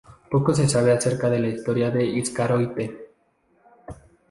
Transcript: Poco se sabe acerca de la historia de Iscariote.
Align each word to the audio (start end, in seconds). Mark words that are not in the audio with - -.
Poco 0.31 0.51
se 0.55 0.67
sabe 0.67 0.91
acerca 0.93 1.29
de 1.29 1.37
la 1.37 1.49
historia 1.49 1.91
de 1.91 2.03
Iscariote. 2.03 3.11